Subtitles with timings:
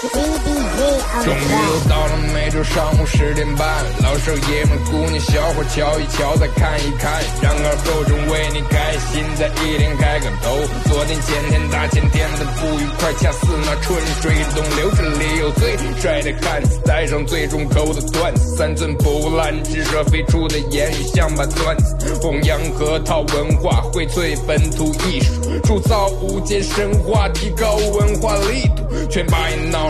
[0.00, 10.56] 终于又到了每周上午十点半，老少爷们、姑娘小伙瞧一瞧，再看一看，然而后正为你开心，在一天开个头。
[10.88, 29.89] 昨天、前天、大前天的不愉快，恰似那春水东流，这里有最帅的汉子，带上最重口的段子，三寸不烂之舌飞出的言语像把钻子，弘扬河套文化，荟萃本土艺术，铸造无间神话，提高文化力度，全把一闹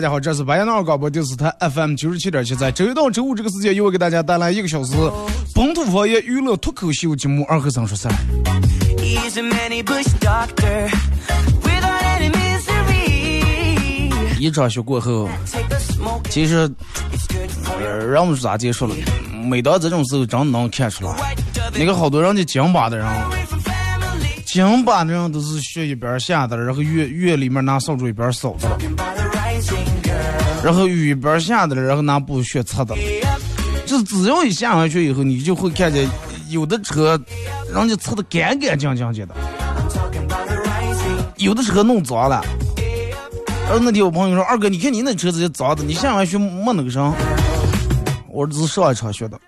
[0.00, 4.94] 大家好，这是白彦淖尔广播电视台 FM 九十七点七，在周一到周五这个时间，又我给大家带来一个小时
[5.54, 8.14] 本土方言娱乐脱口秀节目《二和尚说事儿》。
[8.96, 10.88] He's a many bush doctor
[11.60, 14.10] without any misery.
[14.38, 15.28] 一场雪过后
[16.30, 16.60] 其实
[17.78, 18.94] 人们是咋结束了？
[19.50, 21.36] 每到这种时候，真能看出来
[21.74, 23.06] 那个好多人家京巴的人.
[24.46, 28.56] 京巴的人都是学一边下的，然后院院里面拿扫帚一边扫
[30.62, 32.94] 然后雨边下的，然后拿布雪擦的。
[33.86, 36.08] 就是只要一下下去以后，你就会看见
[36.48, 37.20] 有的车，
[37.74, 39.34] 人家擦的干干净净的，
[41.36, 42.44] 有的车弄脏了。
[43.64, 47.00] 然后那天我朋友说：“二哥，你看你那车子也脏的，你下完雪没那个啥？”
[48.28, 49.38] 我说：“只是上一场雪的。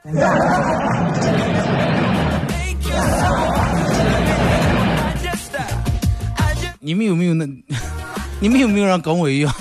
[6.80, 7.46] 你们有没有那？
[8.40, 9.54] 你们有没有人跟我一样？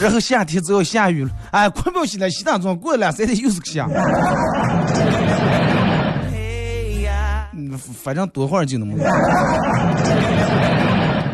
[0.00, 3.88] 然后夏天只要下雨了，哎，快不要洗了，洗大妆，过了两三天又是个下。
[7.52, 9.04] 嗯反正多会儿就那么个。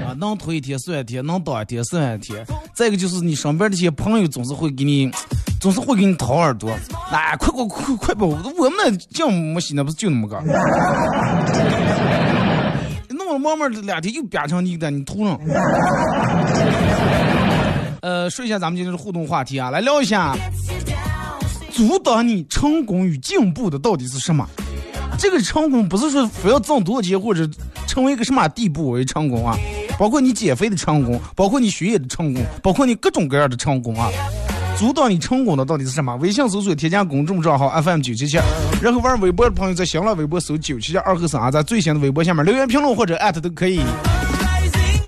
[0.06, 2.44] 啊，能拖一天算一天，能倒一天算一天。
[2.74, 5.10] 再一个就是你身边这些朋友总是会给你，
[5.60, 6.70] 总是会给你掏耳朵。
[7.10, 10.40] 哎，快快快快吧，我们那酱没洗，那不是就那么个。
[13.10, 15.38] 弄了慢慢的两天又变成你的，你头上。
[18.04, 20.36] 呃，说一下咱们今天的互动话题啊，来聊一下，
[21.72, 24.46] 阻挡你成功与进步的到底是什么？
[25.18, 27.48] 这个成功不是说非要挣多少钱或者
[27.88, 29.56] 成为一个什么地步为成功啊，
[29.98, 34.10] 包括你减肥的成功，包括你学业的成功，包括你各种各样的成功啊。
[34.76, 36.14] 阻挡你成功的到底是什么？
[36.16, 38.36] 微信搜索添加公众账号 FM 九七七，
[38.82, 43.80] 然后玩微博的朋友在新浪微博搜九七七二和三啊，在最新的微博下面留言评论或者艾特都可以。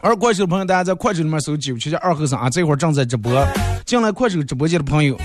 [0.01, 3.33] 而快手的朋友，大家在快手里面搜九七七二后生啊，这会儿正在直播。
[3.85, 5.17] 进来快手直播间的朋友，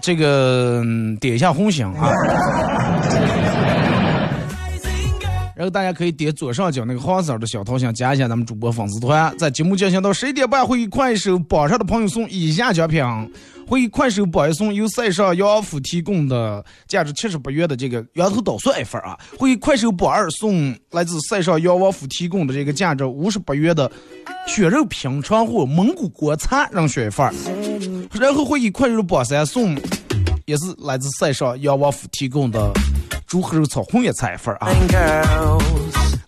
[0.00, 0.82] 这个、
[1.20, 2.10] 点一下红心啊。
[5.54, 9.32] 然后大家可以点左上角那个黄色的小桃心，加一下咱们主播粉丝团。
[9.38, 13.04] 在节目进行到十一点半，会快手榜上的朋友送以下奖品：
[13.72, 23.90] 会以快手榜一送由塞上杨王府提供的价值七十八元的这个羊头捣蒜一份啊；会以快手榜二送来自塞上杨王府提供的这个价值五十八元的
[24.46, 27.32] 血肉平川或蒙古国餐让选一份儿，
[28.20, 29.74] 然后会以快手榜三送
[30.44, 32.70] 也是来自塞上杨王府提供的
[33.26, 34.68] 猪和肉炒红叶菜一份儿啊。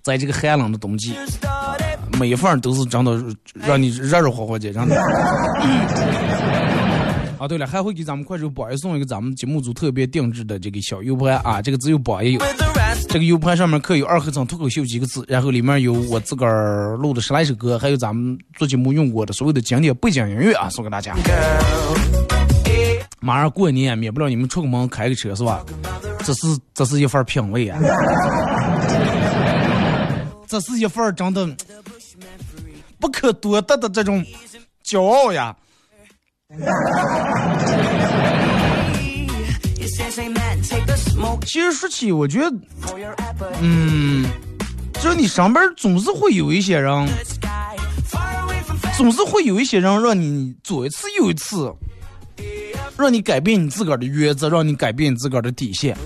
[0.01, 1.15] 在这个寒冷的冬季，
[2.19, 3.23] 每一份儿都是真的
[3.53, 6.34] 让你热热乎乎的，真的。
[7.39, 12.41] 啊，对了，还会给咱们快手榜一送一个咱们节目组特别定制的这个小 U 盘啊，这个只有榜也有。
[13.09, 21.15] 这个 U 盘上面刻有二合唱脱口秀几个字，然后里面有我自个儿录的十来首歌，还有咱们做节目用过的所有的经典背景音乐啊，送给大家。
[23.21, 25.65] 马上过年，免不了你们出个门开个车是吧？
[26.25, 27.79] 这是这是一份品味啊，
[30.47, 31.49] 这是一份真的
[32.99, 34.25] 不可多得的这种
[34.85, 35.55] 骄傲呀。
[41.47, 42.53] 其实说起，我觉得，
[43.61, 44.27] 嗯，
[44.95, 47.07] 就是你上班总是会有一些人，
[48.97, 51.73] 总是会有一些人让你左一次右一次，
[52.97, 55.97] 让你改变你自个儿的原则，让你改变你自个儿的底线。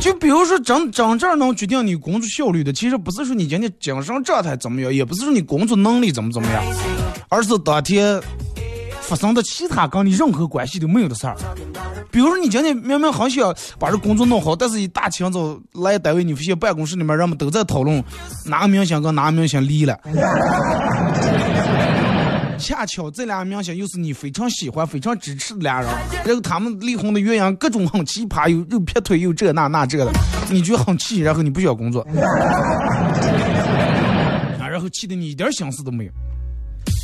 [0.00, 6.62] 就比如说，真真正能决定你工作效率的，其实不是说你今天精神状态怎么样，也不是说你工作能力怎么怎么样，
[7.28, 8.20] 而是当天
[9.00, 11.36] 发生的其他跟你任何关系都没有的事儿。
[12.10, 18.02] 比如说，你今天明明很想把这工作弄好，但是一大清早来单位，你发现办公室里面人们都在讨论
[18.44, 19.98] 哪个明星跟哪个明星离了。
[22.58, 25.90] 恰巧这俩明星又是你非常喜欢、非常支持的俩人，
[26.24, 30.10] 然后他们离婚的原因各种很奇葩，又又劈腿，又这那那这的，
[30.50, 32.00] 你就很气，然后你不想工作，
[34.58, 36.10] 啊，然后气得你一点心思都没有，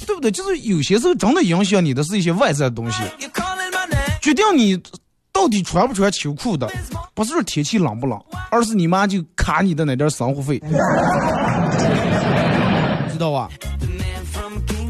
[0.07, 0.31] 对不对？
[0.31, 3.03] 就是有些时候真的影响你的是一些外在的东西，
[4.21, 4.81] 决定你
[5.33, 6.71] 到底穿不穿秋裤的，
[7.15, 8.21] 不是说天气冷不冷，
[8.51, 10.59] 而是你妈就卡你的那点生活费，
[13.11, 13.49] 知道吧？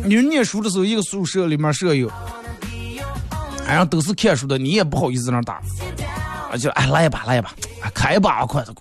[0.04, 2.10] 你念书的时候，一个宿舍里面舍友，
[3.66, 5.62] 哎呀，都是看书的，你也不好意思在那打，
[6.50, 7.54] 啊，就哎来吧来吧，
[7.94, 8.74] 开吧快快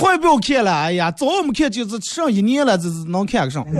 [0.00, 3.62] 快不要看了，哎呀，早没看就是上一年了，这是能看个上。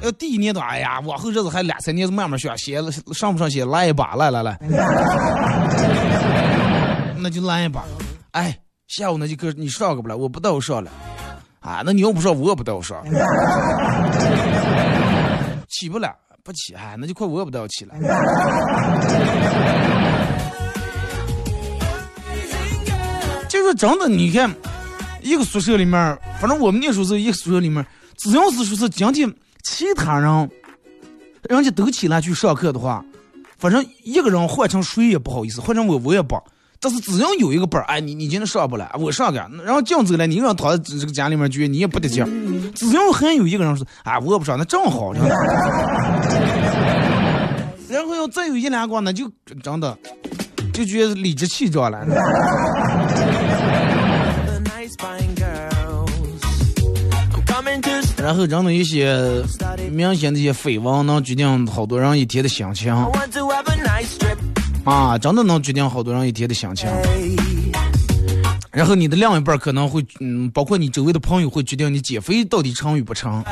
[0.00, 2.80] 呃，第一年的，哎呀，往后日子还两三年，慢慢学，写
[3.12, 4.58] 上不上写，来一把，来来来，
[7.18, 7.84] 那就来一把，
[8.30, 8.56] 哎，
[8.86, 10.90] 下午那节课你上个不来，我不带我上了。
[11.60, 13.04] 啊，那你又不上，我也不带我上，
[15.68, 17.94] 起不了，不起，哎，那就快我也不带我起了。
[23.68, 24.50] 是真的，你看，
[25.22, 27.84] 一个宿舍里面，反正我们那时候是一个宿舍里面，
[28.16, 29.30] 只要是说是今天
[29.62, 30.50] 其他人，
[31.50, 33.04] 人家都起来去上课的话，
[33.58, 36.40] 反正一个人换成谁也不好意思，换成我我也不。
[36.80, 42.24] 但是只要有一个班，哎，你你今天上不来，我上个，然后讲走了，你让躺在这个家里面去，你也不得劲。
[42.74, 45.12] 只要还有一个人说，哎，我不上，那正好。
[47.88, 49.28] 然后要再有一两个，那就
[49.62, 49.98] 真的
[50.72, 52.06] 就觉得理直气壮了。
[58.28, 59.42] 然后真的一些
[59.90, 62.94] 明显的一些绯闻，能决定好多人一天的心情。
[64.84, 66.86] 啊，真的能决定好多人一天的心情。
[68.70, 73.42] 然后你的另一半可能会，嗯，包括你周围的朋友会决定你减肥到底成与不成。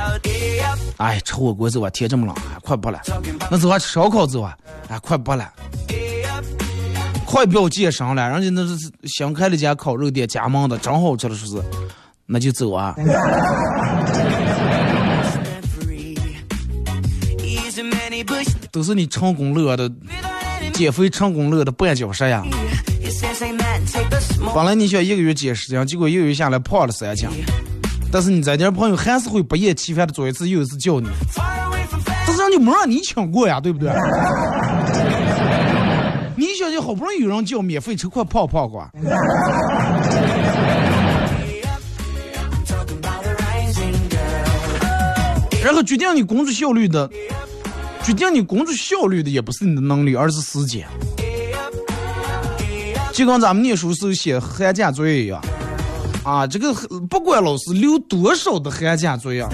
[0.98, 3.00] 哎，吃火锅走啊，天这么冷，快不了。
[3.50, 4.54] 那走啊，吃烧烤走啊，
[4.88, 5.50] 哎，快不了。
[7.24, 11.66] 快不要健身了，人家那是新开了家烤肉店，加盟的，真好吃的说是，
[12.26, 12.94] 那就走啊。
[18.70, 19.90] 都是你成功乐的。
[20.72, 22.42] 减肥成功乐的绊脚石呀！
[24.54, 27.26] 本来你想一个月减十斤，结果一个月下来胖了三斤。
[28.12, 31.08] 但是你这点朋友还是会不厌其烦的做一次又一次叫你，
[32.26, 33.90] 但是人家没让你请过呀，对不对？
[36.36, 38.90] 你想想，好不容易有人叫免费吃块泡泡瓜，
[45.66, 47.10] 然后决定你工作效率的。
[48.04, 50.86] 决定你工作效率的也不是你的能力，而是时间。
[53.12, 55.42] 就跟咱们念书时候写寒假作业一样，
[56.22, 56.72] 啊，这个
[57.10, 59.44] 不管老师留多少的寒假作业，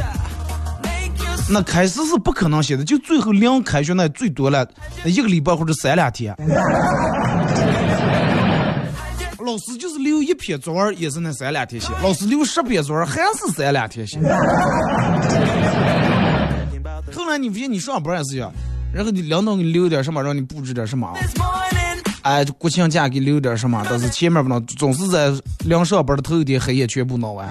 [1.48, 4.68] 那开始是不可能写的，就最后两开学那最多了
[5.06, 6.36] 一个礼拜或者三两天。
[9.38, 14.18] 老师就是留一篇作文也是那三两天写，老师留十篇作文还是三两天写。
[17.32, 18.52] 后来你不行你上班也是样，
[18.92, 21.10] 然后你领导给你留点什么，让你布置点什么，
[22.20, 25.32] 哎，国庆假给留点什么，但是前面不能，总是在
[25.64, 27.48] 临上班的头一天黑夜全部弄完。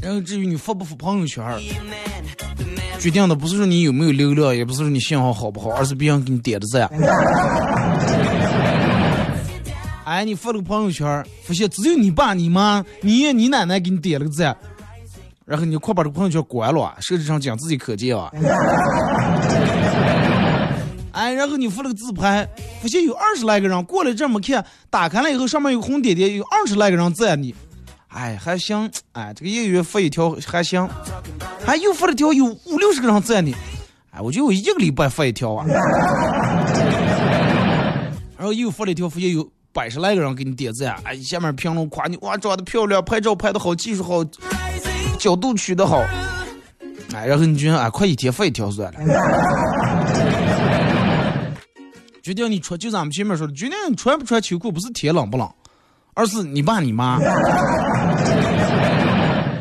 [0.00, 1.44] 然后至于你发不发朋友圈，
[3.00, 6.88] 决定的不是说你有没有流量，也不是说你信号好不好，而是别人给你点的赞。
[10.04, 14.56] 哎，你发了个朋友圈，发现只有你爸、你妈、你爷、你奶奶给你点了个赞。
[15.48, 18.30] 然后你快把这个朋友圈关了，设置成仅自己可见啊！
[21.12, 22.46] 哎，然后你发了个自拍，
[22.82, 27.54] 发现有二十来个人过来这么看，打开了以后上面有红点点，有二十来个人赞你，
[28.08, 30.86] 哎还行，哎这个一个月发一条还行，
[31.64, 33.56] 还又发了条有五六十个人赞你，
[34.10, 35.64] 哎我觉得我一个礼拜发一条啊，
[38.36, 44.22] 然后又发了一条，发现有百十来个人给你点赞，哎下面评论夸你哇长得漂亮，拍照拍的好，技术好。
[45.18, 45.98] 角度取得好，
[47.14, 48.98] 哎，然后你觉得啊，快一天发一条算了。
[52.22, 55.48] 决定你穿，就咱们前面说的，决定你穿不穿秋裤，不是天冷不冷，
[56.14, 57.18] 而是你爸你妈。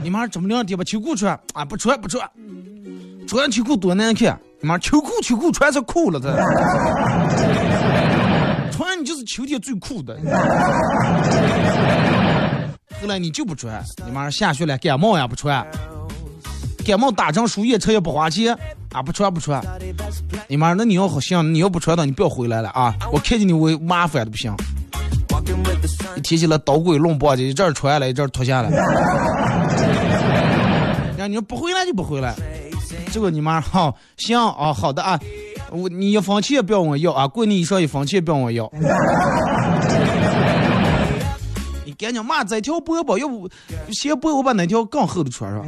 [0.04, 1.66] 你妈这么两天把秋裤穿啊？
[1.66, 2.30] 不穿不穿，
[3.28, 4.40] 穿秋裤多难看！
[4.62, 6.30] 你妈秋裤秋裤穿成裤了，这
[8.72, 10.18] 穿你就是秋天最酷的。
[13.02, 15.66] 后来你就不穿，你妈下雪了感冒也不穿，
[16.86, 18.58] 感冒打针输液车也不花钱
[18.92, 19.64] 啊不穿不穿。
[20.48, 22.96] 你妈那你要好行，你要不穿的你不要回来了啊！
[23.12, 24.56] 我看见你我麻烦的不行。
[26.16, 28.70] 一提起来捣鬼弄簸箕，一阵穿了，一阵脱下来。
[31.18, 32.34] 那你说不回来就不回来，
[33.12, 35.20] 这个你妈好行啊，好的啊，
[35.72, 38.72] 我你一分钱也不要我要啊，过你一双一分钱也不要我要。
[41.98, 43.50] 赶紧骂这条饽饽，要不
[43.92, 45.66] 先播我把那条更厚的穿上。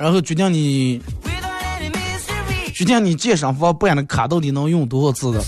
[0.00, 1.00] 然后决定你。
[2.74, 5.44] 决定你健身房办的卡到底能用多少次的，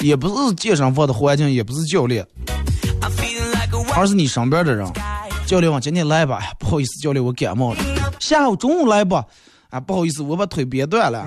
[0.00, 2.24] 也不是健身房的环境，也不是教练，
[3.94, 4.88] 而是你身边的人。
[5.44, 7.80] 教练，我今天来吧，不好意思，教练，我感冒了。
[8.20, 9.26] 下午中午来吧，
[9.70, 11.26] 啊，不好意思，我把腿别断了。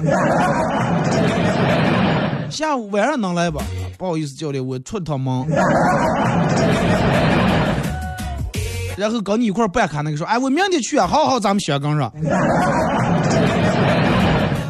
[2.49, 3.61] 下午晚上能来吧？
[3.97, 5.45] 不好意思，教练，我出趟门。
[8.97, 12.11] 然后跟你一块办卡那个说，哎，我明天去啊，好好，咱们学跟上。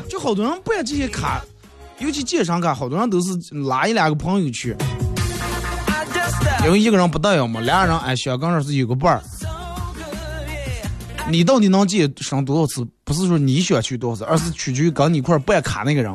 [0.10, 1.42] 就好多人办这些卡，
[2.00, 3.34] 尤其健身卡，好多人都是
[3.68, 4.76] 拉一两个朋友去，
[6.66, 9.22] 因为一个人不得了嘛，俩人哎，小刚说是有个伴儿。
[11.28, 12.88] 你到底能健身多少次？
[13.04, 16.12] 不是说你想去多少次，而是取决于跟你一块办卡那个人。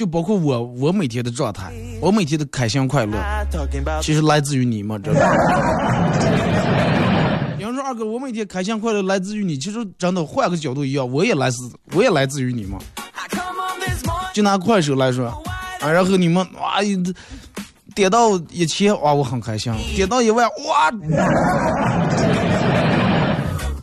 [0.00, 3.18] 就包括我，我每天的状态，我每天的开心快乐，
[4.00, 5.20] 其实来自于你们，知道
[7.84, 9.58] 二哥，我每天开心快乐来自于你。
[9.58, 12.78] 其实真的换个角度一样，我也来自，我也来自于你嘛。
[14.32, 15.26] 就拿快手来说，
[15.80, 16.80] 啊，然后你们哇，
[17.94, 20.90] 点到一千哇，我很开心；点到一万哇，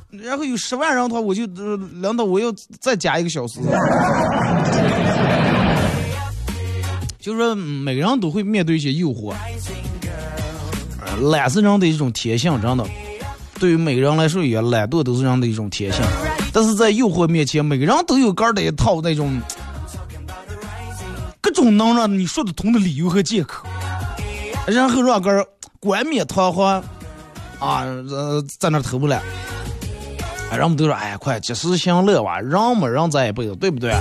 [0.24, 3.60] 然后有十万人的话，我就领导我要再加一个小时。
[7.28, 9.34] 就是说，每个人都会面对一些诱惑，
[11.30, 12.86] 懒是人的一种天性，真的。
[13.60, 16.02] 对于每个人来说，也懒惰都是人的一种天性，
[16.54, 19.42] 但是在诱惑面前，每个人都有个的一套那种
[21.42, 23.68] 各种能让你说得通的理由和借口，
[24.66, 25.46] 然后让个
[25.82, 26.82] 冠冕堂皇
[27.60, 29.22] 啊，呃，在那偷不了，
[30.50, 33.92] 人们都说，哎，快及时行乐哇，人嘛，人咱一辈子，对不对？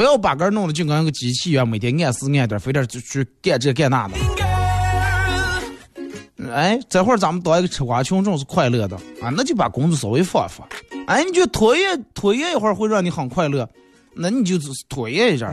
[0.00, 4.14] 不要把个弄得就跟个机器一样，每天按时按点，非得去去干这干那的。
[6.50, 10.66] 哎，这会儿咱们当一个吃瓜群众是快乐的啊，那就把工资稍微放放。
[11.06, 13.68] 哎，你就拖延拖延一会儿会让你很快乐，
[14.16, 14.56] 那你就
[14.88, 15.52] 拖延一下。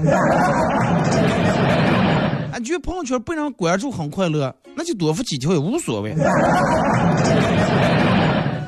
[2.54, 6.16] 哎，觉得朋友圈被人关注很快乐，那就多发几条也无所谓。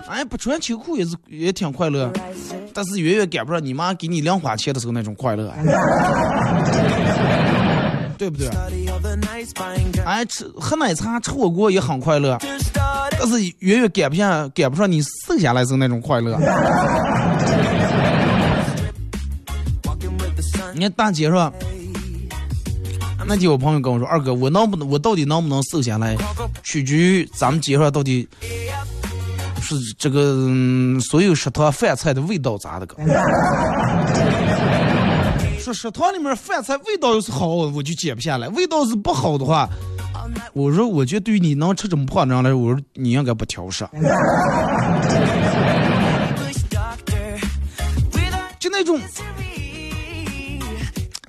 [0.10, 2.12] 哎，不穿秋裤也是也挺快乐，
[2.74, 5.54] 但是远远赶不上你妈给你零花钱的时候那种快乐。
[8.20, 8.50] 对不对？
[10.04, 12.38] 哎，吃喝奶茶、吃火锅也很快乐，
[13.18, 16.38] 但是远远赶不上赶不上你瘦下来时候那种快乐。
[20.76, 21.50] 你看大姐说，
[23.26, 26.18] 那天我朋友跟我说：“二哥，我能不能，我到底能不能瘦下来，
[26.62, 28.28] 取决于咱们街上到底
[29.62, 30.48] 是这个
[31.00, 32.96] 所有食堂饭菜的味道咋的个。”
[35.60, 39.70] 说食堂里面饭菜味道要是好，我就减不下来；味道是不好的话，
[40.54, 43.86] 我说我觉得对于你能吃这么胖的人来说，我说你应该不挑食。
[48.58, 49.00] 就那种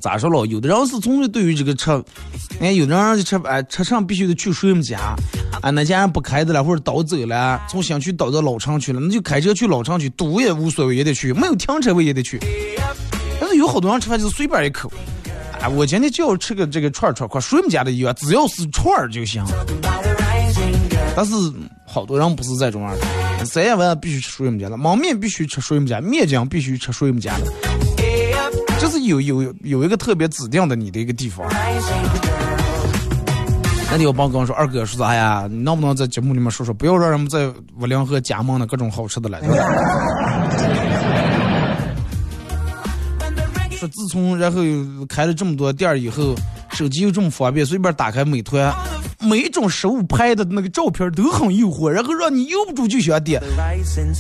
[0.01, 0.47] 咋说了？
[0.47, 1.91] 有的人是从对于这个吃，
[2.61, 5.15] 哎，有的人就吃哎吃上必须得去水母家，
[5.61, 12.41] 啊，那家人不开的了或者倒走了，从新区倒到老城去了，那就开车去老城去，堵也无所谓也得去，没有停车位也得去。
[13.39, 14.91] 但是有好多人吃饭就是随便一口，
[15.61, 19.45] 啊，我今天就要吃个这个串串，快水母家的药，只要是串就行。
[21.15, 21.35] 但是
[21.85, 22.99] 好多人不是这种样
[23.39, 31.47] 的，三夜晚必须吃水母家的，焖面必须吃水母家，面浆必须吃水母家的，就是有有有一个特别指定的你的一个地方。
[33.91, 35.49] 那你要帮我跟我说，二哥说啥呀？
[35.51, 39.41] 你能不能在节目里面说说，不要让人们在五粮和加盟的各种好吃的了。
[43.77, 44.61] 说自从然后
[45.09, 46.37] 开了这么多店以后，
[46.73, 48.73] 手机又这么方便，随便打开美团，
[49.19, 53.43] 每种食物拍的那个照片都很诱惑，然后让你由不住就想点。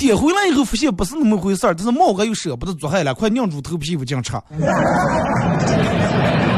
[0.00, 4.32] 点回来以后发现不是那么回事儿，但是猫哥又舍不得做害了，快拧住头皮不进吃。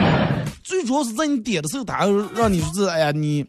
[0.84, 3.44] 主要是在你点的时候，他让你说是哎呀你，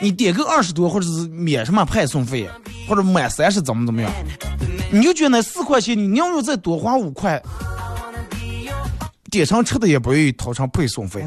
[0.00, 2.48] 你点个二十多，或者是免什么派送费，
[2.88, 4.10] 或者满三十怎么怎么样，
[4.92, 7.42] 你就觉得那四块钱你宁愿再多花五块。
[9.30, 11.24] 点上吃的也不愿意掏上配送费。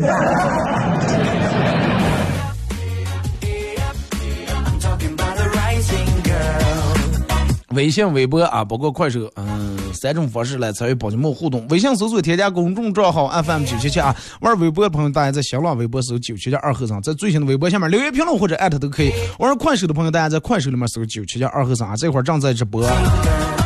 [7.77, 11.63] 微信、微博啊，包括快手，嗯，三种方式来参与宝节目互动。
[11.67, 19.11] 微信搜索添加公众账号 FM 九七七啊，玩微博的朋友大家在新浪微博搜九七七二和尚，在最新的微博下面留言评论或者艾特都可以。
[19.37, 22.81] 玩快手的朋友大家在快手里面搜九七七二和尚啊，这会儿正在直播。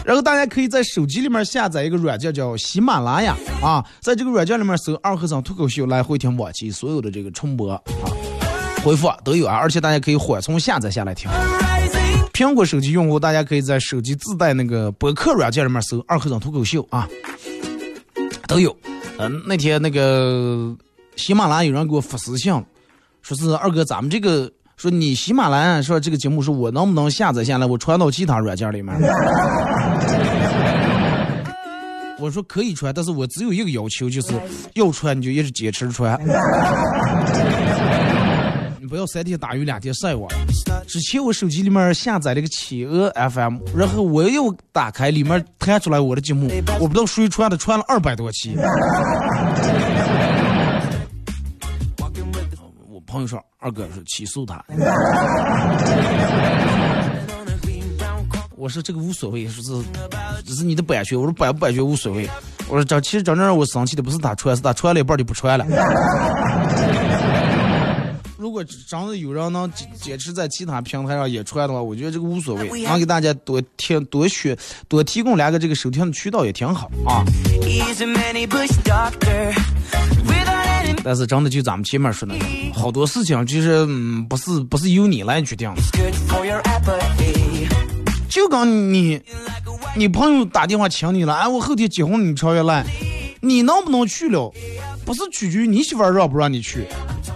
[0.03, 7.79] 然后大家可以在手机里面下载一个软件叫喜马拉雅啊，在这个软件里面搜二和尚脱口秀来回听往期所有的这个重播啊，
[8.83, 11.31] 回复都有啊，而且大家可以缓冲下载下来听。
[12.33, 17.07] 苹果手机用户，大家可以在手机自带那个博客软件里面搜“二和尚脱口秀”啊，
[18.47, 18.75] 都有。
[19.17, 20.75] 嗯，那天那个
[21.15, 22.53] 喜马拉雅有人给我发私信，
[23.21, 28.95] 说是二哥，咱们这个说你喜马拉雅说这个节目是我能不能下载下来，我传到其他软件里面？
[32.19, 34.33] 我说可以传，但是我只有一个要求，就是
[34.75, 36.19] 要传你就一直坚持传。
[38.91, 40.29] 不要三天打鱼两天晒网。
[40.85, 48.53] 之前我手机里面下载了个企鹅 FM，然后我又打开，里面弹出来我的节目，我不知道谁传的，传了二百多期。
[52.89, 54.61] 我朋友说，二哥说起诉他。
[58.57, 59.71] 我说这个无所谓，说是
[60.45, 62.29] 只是你的版权，我说版不版权无所谓。
[62.67, 65.65] 我说这其实真正让我生气的不是他穿，是他穿了一半就不穿了。
[68.41, 74.57] 如果真的有人能坚坚持在其他平台上也出来的话，我觉得这个无所谓，能给大家多听多学
[74.87, 77.23] 多提供两个这个收听的渠道也挺好啊。
[81.03, 82.33] 但是真的就咱们前面说的，
[82.73, 85.81] 好多事情其实嗯不是不是由你来决定的，
[88.27, 89.21] 就跟你
[89.95, 92.83] 你朋友打电话请你了，哎我后天结婚你超越来，
[93.39, 94.51] 你能不能去了？
[95.05, 96.87] 不是取决于你媳妇让不让你去，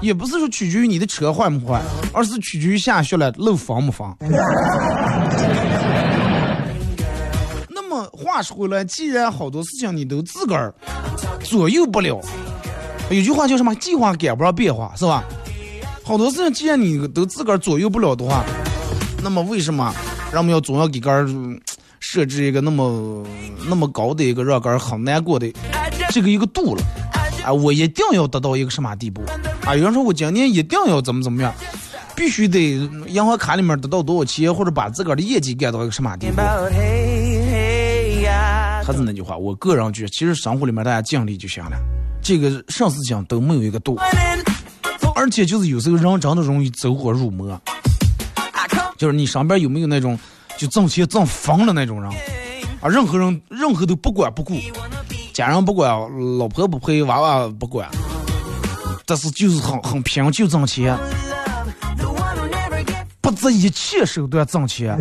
[0.06, 1.82] 也不是说取决于你的车换不换，
[2.13, 4.15] 而是取决于下雪了路防不防。
[7.68, 10.72] 那么话说回来，既然好多事情你都自个儿
[11.44, 12.22] 左右不了，
[13.10, 13.74] 有句话叫什么？
[13.76, 15.24] 计划赶不上变化，是吧？
[16.04, 18.46] 好多事情既然你都自个儿左右不了的话，
[19.24, 19.91] 那么为什么
[20.32, 21.28] 人们要总要给个儿
[22.00, 23.26] 设置一个那么
[23.68, 25.52] 那么高的一个让个儿很难过的
[26.12, 26.84] 这个一个度了？
[27.44, 29.24] 啊，我一定要达到一个什么地步？
[29.65, 31.51] 啊，有人说我今年一定要怎么怎么样，
[32.15, 32.60] 必须得
[33.08, 36.39] 银行卡里面得到多少钱，或者把自个儿的业绩干到一个什么地步？
[38.84, 41.71] 还是那句话，我个人觉得，其实生活里面大家尽力就行了，
[42.21, 43.97] 这个啥事情都没有一个度，
[45.15, 47.60] 而且就是有时候人真的容易走火入魔，
[48.99, 50.19] 就是你身边有没有那种
[50.58, 52.12] 就挣钱挣疯了那种人？
[52.82, 54.54] 啊，任何人任何都不管不顾。
[55.34, 55.89] 家人不管，
[56.38, 57.89] 老婆不陪，娃娃不管，
[59.06, 60.98] 但是就是很很拼，就挣钱，
[63.22, 64.98] 不择一切手段挣钱。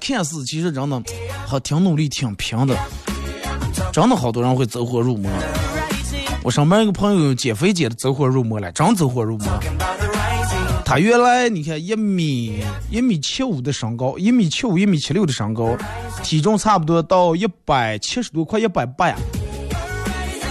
[0.00, 1.02] 看似其实真的
[1.46, 2.76] 还挺努力，挺拼的，
[3.92, 5.30] 真的好多人会走火入魔。
[6.42, 9.48] 我上班一个朋友减肥减的走火入魔了，真走火入魔。
[10.84, 15.76] 他原来你看一米一米七五的身高，一米七五一米七六的身高，
[16.22, 19.16] 体重差不多到一百七十多，快一百八呀。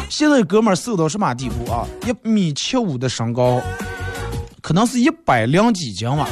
[0.09, 1.87] 现在哥们瘦到什么地步啊？
[2.05, 3.61] 一米七五的身高，
[4.61, 6.27] 可能是一百零几斤吧。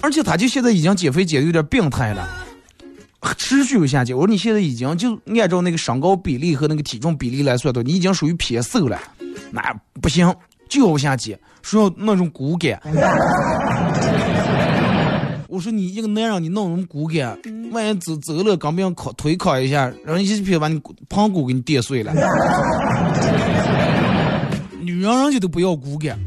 [0.00, 2.28] 而且他就现在已经减肥减的有点病态了，
[3.36, 4.16] 持续有下降。
[4.16, 8.98] 我说你现在已经就按照那个身高比例和那个体重比例来算的，你已经属于偏瘦了，
[9.50, 9.62] 那
[10.00, 10.34] 不行，
[10.70, 11.38] 就要下减。
[11.60, 12.80] 说要那种骨感，
[15.46, 17.38] 我说你一个男人，你弄什么骨感，
[17.70, 22.14] 万一走走了，刚别靠腿靠一下，然后一撇把你膀骨给你跌碎了。
[24.80, 26.18] 女人人家都不要骨感，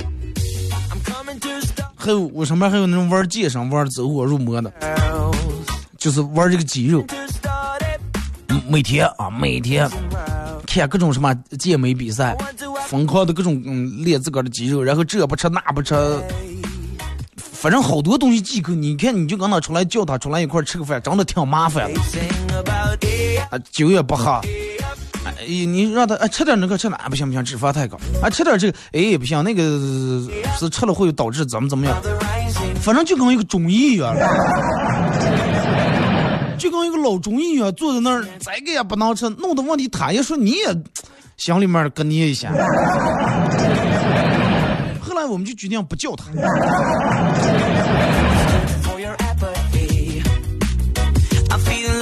[1.95, 4.71] 还有我上面还有那种玩健身、玩走火入魔的，
[5.97, 7.03] 就是玩这个肌肉，
[8.69, 9.89] 每天啊每天
[10.67, 12.37] 看各种什么健美比赛。
[12.93, 15.95] 疯狂的各种嗯练自个儿的肌肉，然后这不吃那不吃，
[17.35, 18.71] 反正好多东西忌口。
[18.71, 21.99] 你看，你就跟他出来叫他出来一块吃个饭，真的挺麻烦的。
[23.49, 24.39] 啊，酒也不喝，
[25.25, 27.97] 哎，你让他哎吃点那个吃那不行不行，脂肪太高。
[28.21, 29.63] 啊，吃点这个哎也不行，那个
[30.59, 31.99] 是吃了会导致怎么怎么样。
[32.79, 34.15] 反正就跟一个中医一样，
[36.59, 40.67] 就跟一个老中医一样，坐在那儿，这个也不能吃，弄的问题他也说你也
[41.37, 42.51] 心里面跟你一下。
[45.01, 46.25] 后来我们就决定不叫他。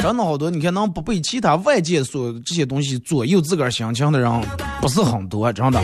[0.01, 4.41] 真的好多，你看能不被其他外界所这些东西左右自个儿心情的人，
[4.81, 5.79] 不是很多，真的。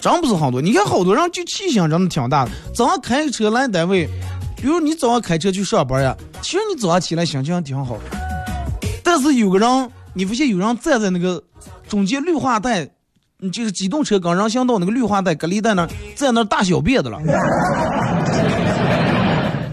[0.00, 2.50] 真不是很多，你看好多人就气性真的挺大的。
[2.74, 4.08] 早上开车来单位，
[4.56, 7.98] 比如你早上开车去上班呀，其实你早上起来心情挺好。
[9.04, 11.42] 但是有个人，你发现有人站在那个
[11.88, 12.88] 中间绿化带，
[13.52, 17.20] 就是机动车跟人行道那个绿化带隔离带那，在那大小便的了。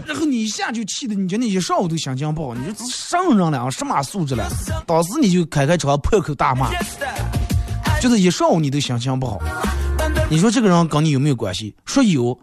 [0.06, 4.48] 然后你一下就气的，你觉得你一上午都心情不好，你说这什么人了，什么素质了？
[4.86, 6.70] 当时你就开开车破口大骂，
[8.00, 9.40] 就是一上午你都心情不好。
[10.30, 11.74] 你说这个人跟你有没有关系？
[11.84, 12.38] 说有，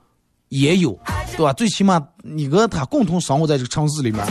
[0.49, 0.99] 也有，
[1.37, 1.53] 对吧？
[1.53, 4.25] 最起码你跟他共同生活在这个城市里面，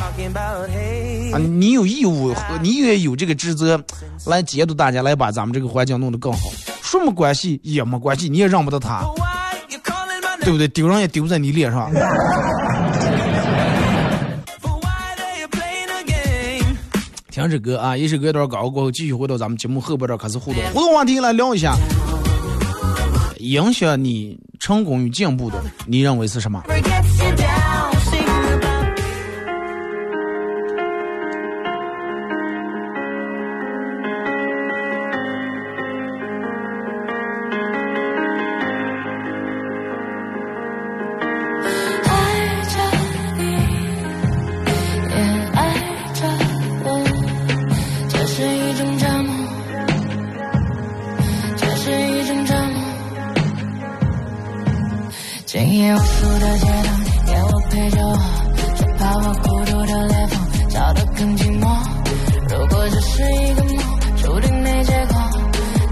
[1.33, 3.83] 啊，你有义务和你也有这个职责
[4.27, 6.51] 来监督大家，来把咱们这个环境弄得更好。
[6.83, 9.05] 说没关系也没关系，你也让不得他，
[10.41, 10.67] 对不对？
[10.69, 11.91] 丢人也丢在你脸上。
[17.31, 21.77] 听这歌啊，一首歌一段搞过后，继续回到咱们节目后边这开始互动，互动话题来聊一下。
[23.39, 26.63] 影响你成功与进步的，你认为是什么？
[55.53, 58.17] 今夜无数的街灯，夜我陪着我，
[58.77, 61.67] 却怕我孤独的裂缝，找得更寂寞。
[62.49, 63.77] 如果这是一个梦，
[64.23, 65.19] 注定没结果，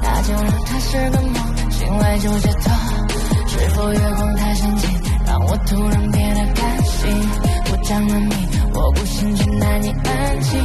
[0.01, 1.35] 那就让它是个梦，
[1.73, 2.73] 醒来就解脱。
[3.49, 4.91] 是否月光太深情，
[5.27, 7.11] 让我突然变得感性？
[7.65, 8.39] 不讲人命，
[8.75, 10.61] 我不信却难以安静。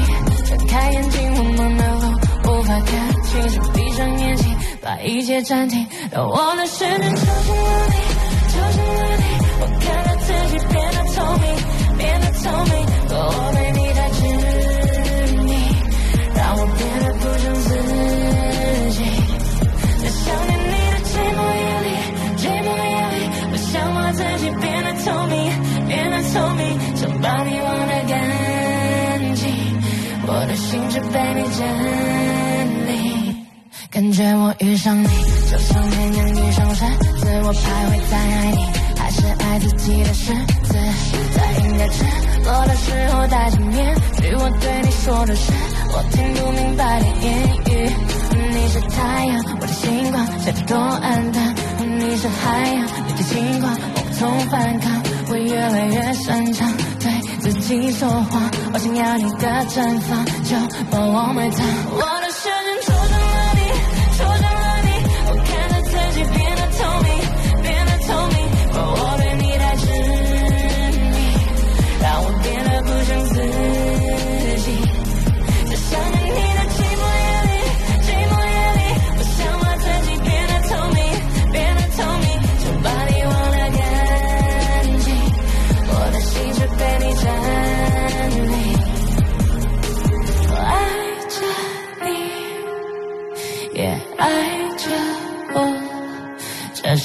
[0.45, 5.83] 睁开眼睛，我们的路无法看清，就闭上眼睛，把一切暂停。
[6.11, 8.12] 让我的世界出现了你。
[8.53, 9.25] 出现了你
[9.61, 11.45] 我看着自己变得透明
[11.97, 12.73] 变得透明
[13.09, 14.19] 可我对你太痴
[15.41, 15.49] 迷
[16.35, 17.69] 让我变得不像自
[18.93, 18.99] 己
[20.01, 21.89] 在想念你的寂寞夜里
[22.37, 23.19] 寂寞夜里
[23.51, 25.33] 我想把自己变得透明
[25.87, 26.61] 变得透明
[26.95, 29.41] 想把你忘得干净
[30.27, 31.61] 我的心却被你占
[32.87, 32.91] 领
[33.89, 35.07] 感觉我遇上你
[35.49, 38.59] 就像绵羊遇上狮我徘徊在爱你，
[38.97, 40.73] 还是爱自己的狮子？
[41.33, 42.03] 在阴该赤
[42.43, 45.51] 裸的时候戴着面具，我对你说的是
[45.93, 47.25] 我听不明白的言
[47.69, 47.89] 语。
[48.33, 51.55] 你是太阳，我的星光，想得多暗淡。
[51.79, 58.41] 你是海洋，你的轻狂我不从反抗，会越来越擅长对自己说谎。
[58.73, 60.55] 我想要你的绽放，就
[60.91, 61.65] 把我埋葬。
[61.91, 62.12] 我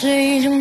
[0.01, 0.61] 是一种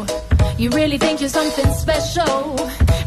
[0.61, 2.55] You really think you're something special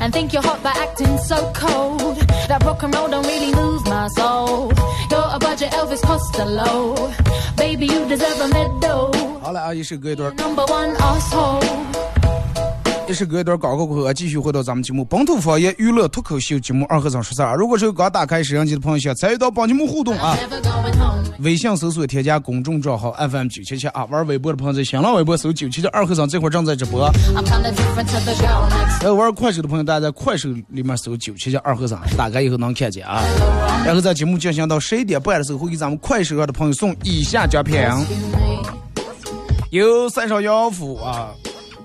[0.00, 2.16] and think you're hot by acting so cold.
[2.48, 4.72] That rock and roll don't really move my soul.
[5.08, 7.14] You're a budget Elvis Costello.
[7.56, 9.14] Baby, you deserve a medal.
[9.46, 10.34] Alle Ajax good hoor.
[10.34, 11.93] Number one asshole.
[13.06, 17.54] 一是隔一段广告过后，继续回到咱们节目本土方言娱乐脱口秀节目二和尚说事儿。
[17.54, 20.36] 如果是刚打开摄像机的朋友，想参与到本节目互动啊.
[21.40, 27.10] 微信搜索添加公众账号 FM 九七七啊，玩微博的朋友在新浪微博搜九七七二和尚，这会儿正在直播。
[29.02, 33.22] 有玩快手的朋友，大家在快手里面搜九七七二和尚，打开以后能看见啊。
[33.84, 37.78] 然后在节目进行到十一点半的时候，会给咱们快手上的朋友送以下奖品。
[39.70, 41.28] 由三少洋府啊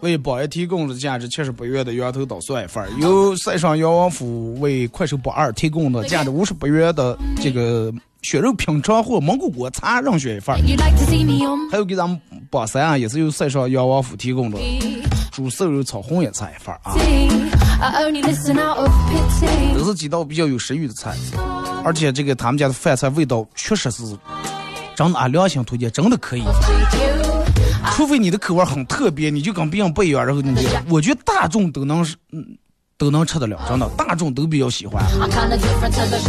[0.02, 10.56] 为榜一提供了价值七十八元的羊头捣蒜一份，由三少洋王府为快手榜二提供的价值五十八元的这个血肉品尝或蒙古国茶任选一份
[11.72, 14.58] 还有给咱们榜三啊，也是由三少洋王府提供的.
[15.32, 16.96] 猪瘦肉炒红叶菜一份儿啊.
[19.74, 21.16] 都是几道比较有食欲的菜，
[21.84, 24.04] 而且这个他们家的饭菜味道确实是
[24.96, 26.44] 真的啊，良心推荐，真的可以。
[28.00, 32.58] 除非你的口味很特别，你就跟别人不一样，然后你就，我觉得大众都能是，嗯，
[32.98, 35.04] 都能吃得了，真的，大众都比较喜欢。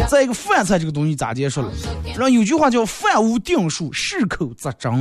[0.09, 1.71] 再一个饭菜这个东西咋结束了？
[2.07, 4.93] 然后有句话叫“饭无定数，适口则真”。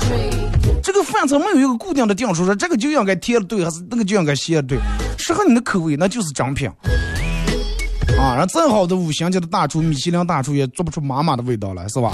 [0.00, 0.80] Tree.
[0.82, 4.78] 这个饭菜没有一个固定的定数，说这个就应该甜的对，还是那个就应该咸的对，
[5.18, 6.66] 适合你的口味那就是正品。
[8.26, 12.10] 啊，然后再好的五星级的大厨，米其林大厨也做不出妈妈的味道来，是吧？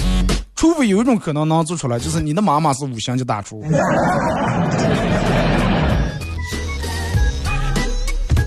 [0.54, 3.64] 除非有一种可能能做出来，就是你的妈妈是五星级大厨。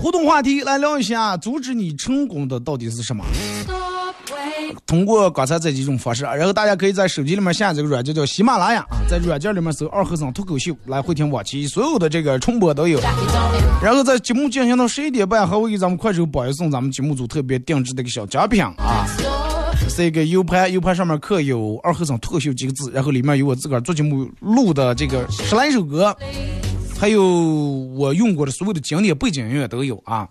[0.00, 3.24] 互动话题来聊一下，阻止你成功的到底是什么？
[4.86, 13.00] 通过刚才这几种方式，然后大家可以在手机里面下这个软件叫喜马拉雅啊，在软件里面搜“二和尚脱口秀”来回听往期所有的这个重播都有。
[13.82, 19.06] 然后在节目进行到十一点半，还会给咱们快手榜一送咱们节目组特别定制的一个小奖品啊，
[19.88, 26.16] 是一个 U 盘，U 盘上面刻有“二和尚脱口秀”几个字，然后里面有我自个儿做节目录的这个十来首歌，
[26.98, 30.28] 还有我用过的所有的经典背景音乐都有啊，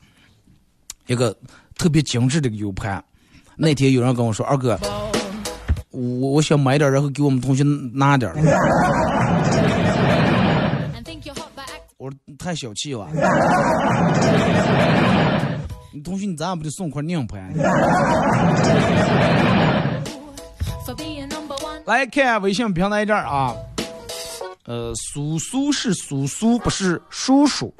[1.07, 1.35] 一个
[1.77, 3.03] 特别精致的一个 U 盘。
[3.57, 4.77] 那天有人跟我说：“二哥，
[5.91, 7.63] 我我想买点，然后给我们同学
[7.93, 8.35] 拿点儿。”
[10.93, 11.95] And think you're hot by acting.
[11.97, 13.07] 我说太小气了。
[15.93, 17.53] 你同学，你咱俩不得送块硬盘.
[21.85, 23.53] 来看微信平台这儿啊，
[24.65, 27.71] 呃，苏苏是苏苏，不是叔叔。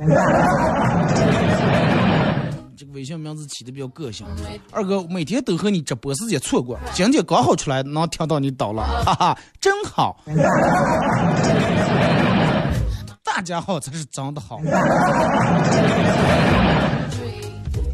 [2.77, 4.27] 这个微信名字起的比较个性。
[4.71, 10.19] 二哥每天都和你直播时间错过，今天刚好出来能听到你叨了，哈哈，真好。
[13.23, 14.59] 大家好才是真的好。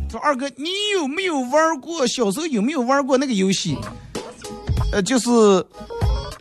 [0.10, 2.08] 说二哥，你有没有玩过？
[2.08, 3.78] 小时候有没有玩过那个游戏？
[4.92, 5.30] 呃，就是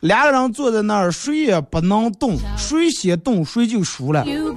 [0.01, 4.25] 两个人坐在那儿，谁也不能动，谁先动谁就输了。
[4.25, 4.55] You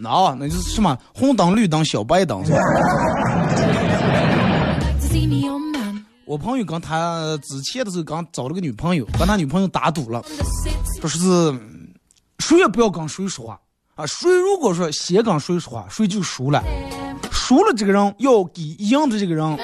[0.00, 2.42] 那、那就是什么红灯、绿灯、小白灯。
[6.24, 10.22] 我朋友跟他之前的时候刚找了个女朋友，跟他女朋友打赌了
[11.00, 11.18] 说是
[12.38, 13.60] 谁也不要跟谁说话
[13.96, 16.62] 啊，谁如果说先跟谁说话，谁就输了。
[17.32, 19.58] 输了这个人要给赢的这个人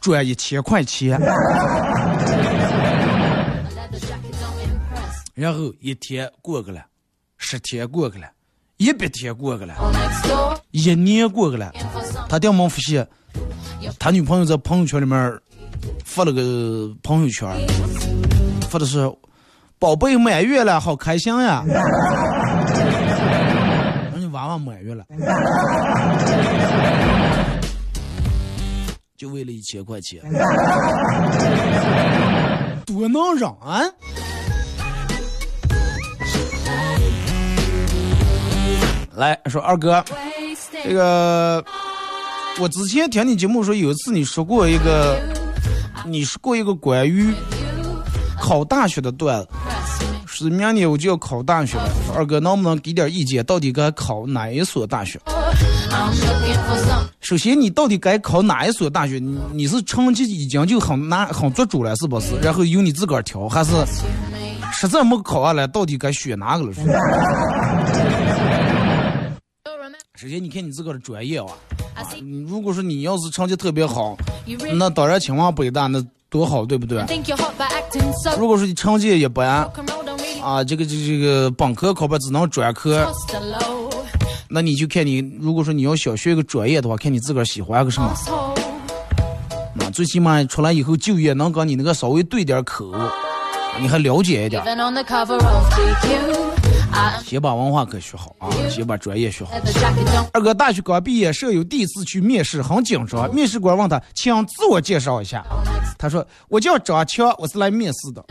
[0.00, 1.18] 转一千块钱。
[5.32, 6.84] 然后一天过去了，
[7.38, 8.28] 十天过去了，
[8.76, 9.74] 一百天过去了，
[10.72, 11.72] 一年过去了，
[12.28, 13.06] 他掉毛发现，
[13.98, 15.40] 他女朋友在朋友圈里面
[16.04, 17.48] 发了个朋友圈，
[18.68, 19.10] 发的是
[19.78, 21.64] “宝贝满月了，好开心呀”。
[24.12, 25.04] 人家娃娃满月了，
[29.16, 30.20] 就为了一千块钱，
[32.84, 33.80] 多能让啊！
[39.16, 40.04] 来说二哥，
[40.82, 41.64] 这个
[42.58, 45.20] 我之前听你节目说，有一次你说过一个，
[46.04, 47.32] 你说过一个关于
[48.40, 49.48] 考大学的段子，
[50.26, 51.88] 是明年我就要考大学了。
[52.16, 53.44] 二哥能不能给点意见？
[53.44, 55.20] 到底该考哪一所大学？
[57.20, 59.20] 首先，你到底该考哪一所大学？
[59.20, 62.36] 你你是成绩已经就很难很做主了，是不是？
[62.42, 63.70] 然后由你自个儿挑，还是
[64.72, 66.72] 实在没考下来，到底该选哪个了？
[70.16, 71.46] 首先，你看你自个儿的专业啊，
[72.46, 74.16] 如果说你要是成绩特别好，
[74.76, 76.00] 那当然清华北大那
[76.30, 77.04] 多好，对不对？
[78.38, 79.68] 如果说你成绩一般，
[80.40, 83.12] 啊，这个这这个本科考不只能专科，
[84.48, 88.16] 那你就看你，如果说你要想学一个专业的话，看你自个儿喜欢个什么。
[89.74, 92.94] 那最起码出来以后就业能跟你那个稍微对点口，
[93.80, 94.62] 你还了解一点。
[97.24, 99.52] 先把文化课学好啊，先把专业学好。
[100.32, 103.34] 二哥大学刚毕业，舍友第一次去面试，很紧张。
[103.34, 105.44] 面试官问他，请自我介绍一下。
[105.98, 108.24] 他说：“我叫张强，我是来面试的。”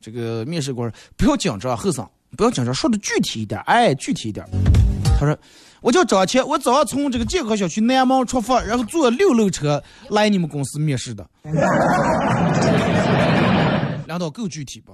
[0.00, 4.44] 这个面试官说：“不要紧张，后生，不要紧张，说的具体一点，哎，具体一点。”
[5.18, 5.36] 他说
[5.80, 11.24] ：“我叫张强，我早上从这个健康小区南门出发，然后坐六路车来你们公司面试的。
[14.06, 14.92] ”两道够具体不？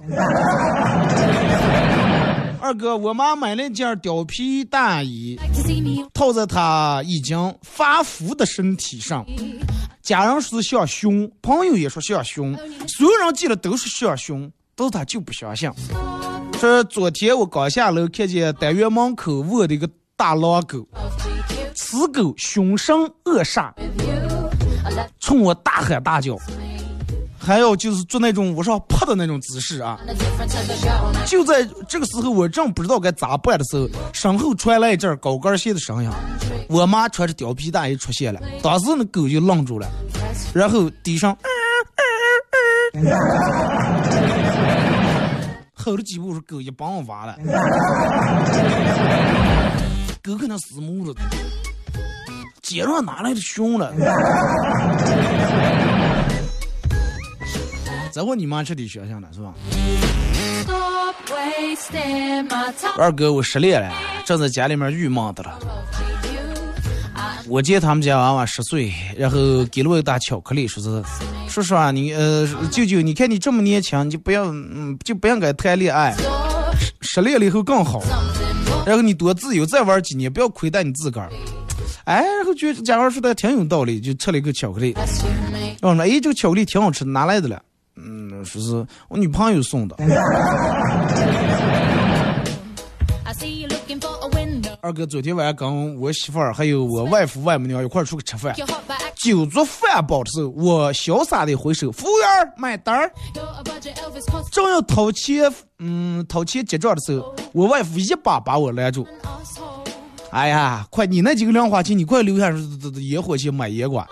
[2.61, 5.35] 二哥，我妈买了一件貂皮大衣，
[6.13, 9.25] 套在她已经发福的身体上。
[10.03, 12.55] 家人说像熊，朋友也说像熊，
[12.87, 15.71] 所有人见了都是像熊，但是他就不相信。
[16.59, 20.87] 说昨天我刚下楼，看见单元门口卧的一个大狼狗，
[21.73, 22.95] 此狗凶神
[23.25, 23.71] 恶煞，
[25.19, 26.37] 冲我大喊大叫。
[27.43, 29.97] 还要就是做那种往上扑的那种姿势啊！
[31.25, 36.09] 就在这个时候，我正不知道该咋办的时候，身后传来一阵高跟鞋的声音。
[36.69, 39.89] 我妈穿着貂皮大衣出现了，当时那狗就愣住了，
[40.53, 41.35] 然后地上
[45.73, 47.35] 吼了几步，说狗也帮我挖了。
[50.23, 51.15] 狗可能死木了，
[52.61, 53.91] 街上哪来的熊了？
[58.11, 59.53] 这会你妈彻底想想了是吧？
[62.97, 63.91] 二哥，我失恋了，
[64.25, 65.57] 正在家里面郁闷的了。
[67.47, 71.03] 我见他们家娃娃十岁，然后给了我一大巧克力，说是
[71.47, 76.15] 叔叔啊，你呃舅舅，你看你这么年轻，你就不要嗯就不应该谈恋爱，
[77.01, 78.01] 失恋了以后更好。
[78.85, 81.29] 然后你多自由，再玩几年，不要亏待你自个儿。
[82.05, 84.93] 哎，然后觉得家伙说的挺有道理，就吃了一个巧克力。
[85.81, 87.61] 我说哎，这个巧克力挺好吃，哪来的了？
[88.41, 89.95] 嗯，说是我女朋友送的。
[94.81, 98.53] 二哥昨天晚上跟我媳妇儿还有我外父外母娘一块儿出去吃饭，
[99.15, 103.11] 酒足饭饱的时候，我潇洒的挥手，服务员买单儿。
[104.51, 109.07] 正要掏钱，嗯，掏钱结账的时候，我外父一把把我拦住。
[110.31, 112.51] 哎呀，快，你那几个零花钱，你快留下，
[113.09, 114.05] 烟火钱买烟管。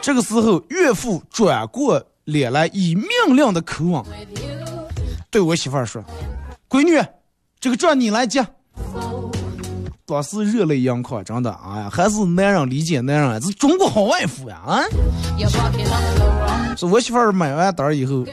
[0.00, 2.02] 这个时候，岳父转过。
[2.26, 4.04] 脸来以命令的口吻
[5.30, 6.02] 对我媳妇儿说
[6.68, 7.00] ：“闺女，
[7.60, 8.44] 这个账你来结。”
[10.04, 14.82] 当时热泪盈眶，真的，哎呀，还是男人理解男人，这中国好外父呀啊！
[16.76, 18.24] 是我媳妇儿买完单以后，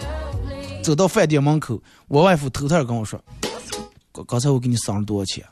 [0.83, 3.19] 走到饭店门口，我外父偷偷跟我说
[4.11, 5.45] ：“刚刚才我给你省了多少钱？”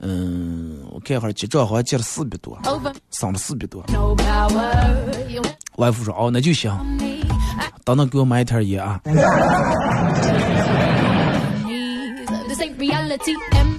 [0.00, 2.58] 嗯，我看会儿结账好像结了四百多，
[3.12, 3.82] 省了四百多。
[5.76, 6.70] 外父说：“哦，那就行。”
[7.84, 9.00] 等等，给我买一条烟啊！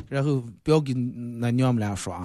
[0.08, 0.96] 然后不要跟
[1.40, 2.22] 那娘们俩说啊！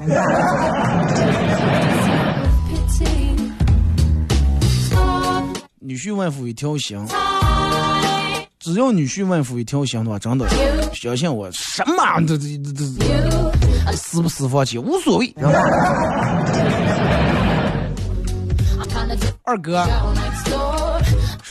[5.78, 6.98] 女婿万夫一条心，
[8.58, 10.46] 只要女婿万夫一条心的话，真的
[10.92, 12.44] 相信我，什么都都
[12.74, 12.84] 都
[13.96, 15.34] 私不私房钱无所谓。
[19.44, 19.84] 二哥。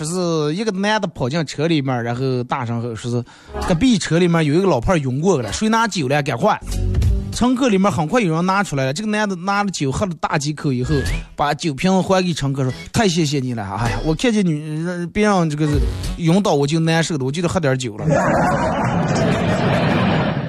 [0.06, 3.22] 说是一个男的跑进车里面，然后大声吼：“说是
[3.68, 6.24] 隔壁车里面有一个老胖晕过去了，谁拿酒了？
[6.24, 6.58] 赶快！”
[7.34, 8.93] 乘客里面很快有人拿出来了。
[8.93, 10.95] 这个男的拿了酒喝了大几口以后，
[11.36, 13.64] 把酒瓶还给乘客说：“太谢谢你了！
[13.64, 15.68] 哎呀，我看见女别让这个
[16.18, 18.06] 晕倒我就难受的，我就得喝点酒了。”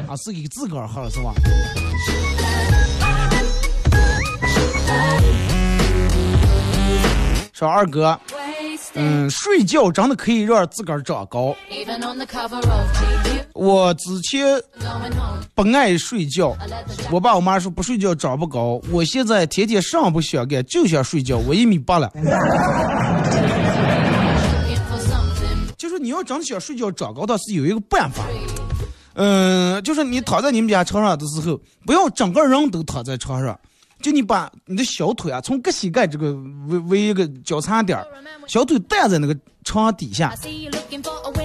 [0.07, 1.33] 啊，是给自个儿喝了是吧？
[7.53, 8.19] 说二哥，
[8.95, 11.55] 嗯，睡觉真的可以让自个儿长高。
[13.53, 14.61] 我之前
[15.55, 16.57] 不爱睡觉
[17.11, 18.81] 我爸我妈说不睡觉长不高。
[18.91, 21.39] 我现在天天啥不想干，就想睡觉。
[21.39, 22.11] 我一米八了.
[25.77, 28.25] 就说你要真的想睡觉长高，倒是有一个办法。
[29.15, 33.59] 嗯，就是你躺在你们家床上的时候，不要整个人都躺在床上，
[34.03, 36.33] 就你把你的小腿啊，从各膝盖这个
[36.69, 38.07] 为为一个交叉点儿，
[38.47, 40.29] 小腿带在那个床底下。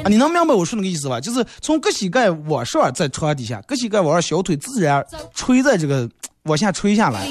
[0.04, 1.20] 啊，你能明白我说那个意思吧？
[1.20, 6.10] 就是从各膝盖往上，在床底下，各膝盖往上，小腿自然垂在这个
[6.44, 7.28] 往下垂下来，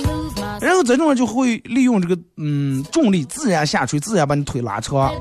[0.60, 5.12] 然后这种人就会利用这个嗯重力自然下垂，自然把你腿拉长。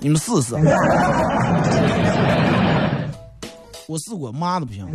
[0.00, 0.54] 你们试试。
[3.86, 4.86] 我试过，妈的不行。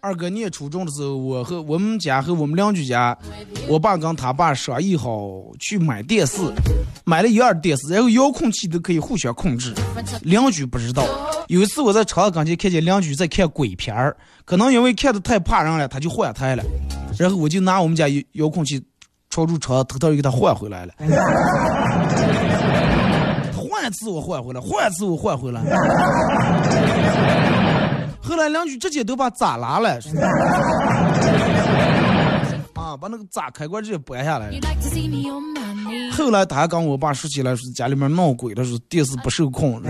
[0.00, 3.16] 二哥念初中的时候，我和我们家和我们邻居家，
[3.68, 5.30] 我爸跟他爸商议好
[5.60, 6.40] 去买电视，
[7.04, 9.74] 买了一二电视，然后遥控器都可以互相控制。
[10.22, 11.04] 邻居不知道。
[11.48, 16.64] 有一次我在窗子跟前看见邻居在看鬼片儿，可能因为看的太怕人了，他就换台了。
[17.18, 18.82] 然后我就拿我们家遥遥控器
[19.28, 20.94] 朝住窗子偷偷给他换回来了。
[23.54, 25.62] 换一次我换回来，换一次我换回来。
[28.22, 29.98] 后来邻居直接都把闸拉了，
[32.74, 34.50] 啊，把那个闸开关直接掰下来.
[36.12, 39.82] 后来他还跟我爸说起来，说家里面闹鬼了，说电视不受控。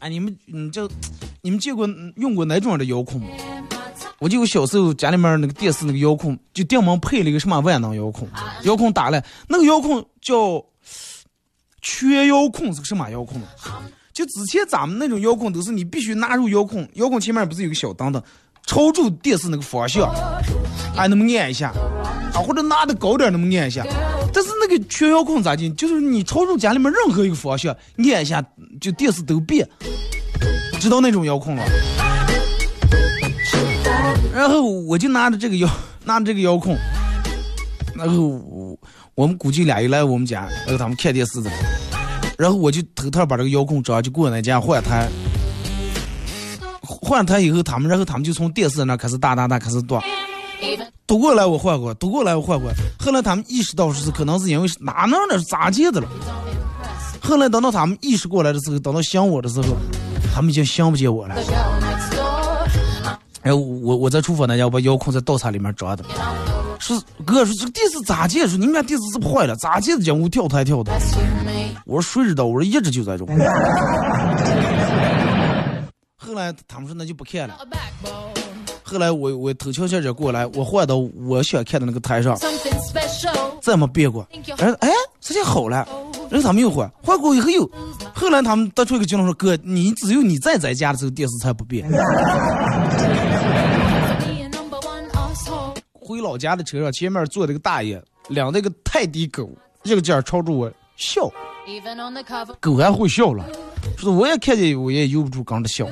[0.00, 0.88] 哎，你们，你就，
[1.42, 3.28] 你们见过嗯用过哪种的遥控吗
[4.20, 8.28] 我就小时候家里面那个电视那个遥控，就电门配了一个什么万能遥控，
[8.62, 10.64] 遥控打了，那个遥控叫
[11.80, 13.46] 全遥控，是个什么遥控呢？
[14.18, 18.20] 就之前咱们那种遥控都是你必须纳入遥控，遥控前面不是有个小灯的，
[18.66, 20.12] 朝住电视那个方向，
[20.96, 21.68] 哎，那么按一下，
[22.34, 23.86] 啊，或者拿的高点那么按一下。
[24.34, 25.72] 但是那个全遥控咋进？
[25.76, 27.72] 就是你朝住家里面任何一个方向
[28.12, 28.44] 按一下，
[28.80, 29.64] 就电视都变，
[30.80, 31.62] 知道那种遥控了。
[34.34, 35.70] 然后我就拿着这个遥，
[36.04, 36.76] 拿着这个遥控，
[37.94, 38.76] 然后我
[39.14, 41.48] 我们估计俩一来我们家，然后他们看电视的，
[42.38, 45.08] 然后我就偷偷把这个遥控找去过那家换台，
[46.80, 50.00] 换台以后他们，然后他们就从电视那开始打打打开始断
[50.62, 52.70] ，even 读过来我换过，读过来我换过，
[53.00, 56.08] 后来他们意识到是可能是因为是哪能的是咋接的了，
[57.20, 59.76] 后来等到他们意识过来的时候，等到想我的时候，
[60.32, 61.34] 他们已经想不见我了。
[63.42, 66.04] 哎我我在厨房那家，我把遥控在灶台里面装的。
[66.96, 68.46] 说哥说这个电视咋接？
[68.46, 69.54] 说你们家电视是不坏了？
[69.56, 70.02] 咋接的？
[70.02, 70.90] 讲我跳台跳的。
[71.84, 72.46] 我说谁知道？
[72.46, 73.26] 我说一直就在这。
[76.16, 77.56] 后来他们说那就不看了。
[78.82, 82.34] 后来我我偷悄悄着过来，我换到我想看的那个台上，
[83.60, 84.26] 再没变过。
[84.56, 84.88] 然后哎，
[85.20, 85.86] 这下好了。
[86.30, 87.70] 然后他们又换，换过以后又，
[88.14, 91.86] 后来他们得出一个结论说：哥，你只有你在在家的时候，电视才不变。
[96.08, 99.50] 回老家的车上，前面坐的个大爷，两那个泰迪狗，
[99.82, 101.30] 一个劲儿朝着我笑.
[102.60, 103.44] 狗还会笑了，
[103.98, 105.86] 说我也看见，我也由不住跟着笑。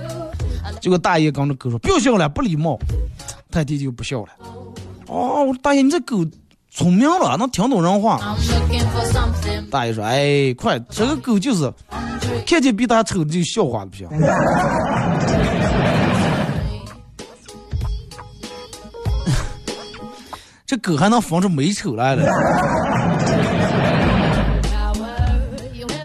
[0.80, 2.78] 结果大爷跟着狗说：“不要笑了，不礼貌。”
[3.52, 4.28] 泰迪就不笑了。
[5.06, 6.24] 哦，我说大爷，你这狗
[6.70, 8.34] 聪明了，能听懂人话。
[9.70, 11.70] 大爷说：“哎，快，这个狗就是
[12.46, 14.08] 看见比他丑的就笑话的不行。”
[20.77, 22.27] 这狗还能分出美丑来了。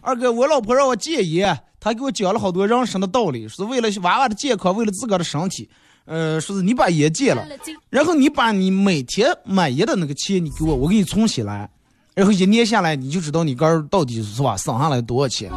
[0.01, 5.69] 二哥，我老婆让我戒烟，她给我讲了好多人生的道理，说为了娃娃的健康，为了自个儿的身体，
[6.05, 7.45] 呃，说是你把烟戒了，
[7.89, 11.69] 然后你把你每天买烟的那个钱你给我，我给你存起来，
[12.15, 15.51] 然后一年下来你就知道你个儿到底是吧省下来多少钱。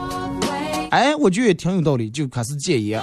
[0.91, 3.01] 哎，我觉得也挺有道理，就开始戒烟，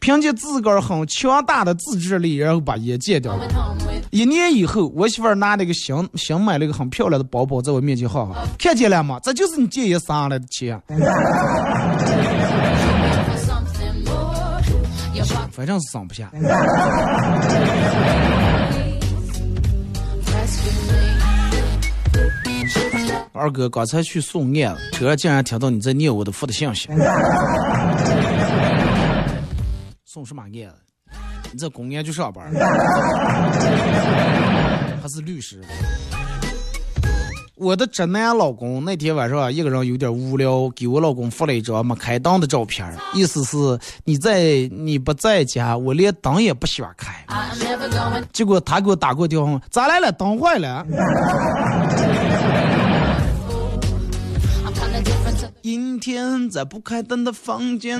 [0.00, 3.46] 凭借自个儿很强大的自制力，然后把烟戒掉了。
[4.10, 9.20] 一年以后，我媳妇儿拿了个新新买了个很漂亮的包包，在我面前晃晃，看见了吗？
[9.22, 10.80] 这就是你戒烟省下来的钱。
[15.50, 16.30] 反正是省不下。
[23.32, 26.88] 二哥刚才去送案了，车上竟然听到你在念我的发的信息。
[30.04, 30.87] 送什么案子？
[31.52, 32.44] 你在公安局上班？
[35.00, 35.60] 还是律师？
[37.54, 43.56] 我的直男老公那天晚上啊，一个人有点无聊，给我老公发了一张没开灯的照片，意思是
[44.04, 47.12] 你在你不在家，我连灯也不喜欢开。
[48.32, 50.12] 结果他给我打过电话，咋来了？
[50.12, 50.86] 灯坏了。
[55.62, 57.98] 阴天在不开灯的房间。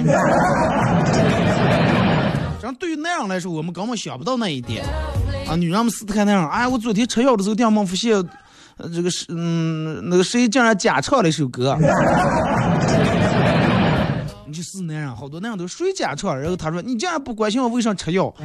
[2.60, 4.84] 然后对于男人来说，我们根本想不到那一点
[5.48, 5.54] 啊！
[5.56, 8.22] 女人们死看那样，哎，我昨天吃药的时候，电梦发现，
[8.92, 11.76] 这个是嗯，那个谁竟然假唱了一首歌。
[14.46, 16.38] 你就是男人，好多男人都谁假唱？
[16.38, 18.34] 然后他说你竟然不关心我为啥吃药？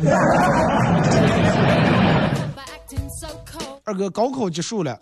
[3.85, 4.97] 二哥高考结束了，